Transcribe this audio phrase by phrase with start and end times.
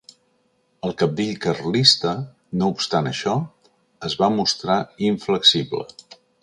[0.87, 2.15] El cabdill carlista,
[2.63, 3.37] no obstant això,
[4.11, 5.89] es va mostrar inflexible.